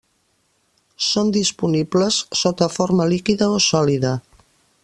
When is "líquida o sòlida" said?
3.15-4.17